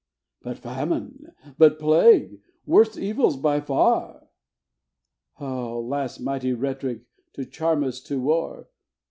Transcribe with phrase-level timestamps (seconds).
[0.41, 1.31] "But famine?
[1.59, 2.41] but plague?
[2.65, 4.29] worse evils by far."
[5.39, 8.67] "O last mighty rhet'ric to charm us to war!